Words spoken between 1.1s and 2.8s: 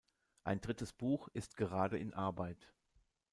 ist gerade in Arbeit.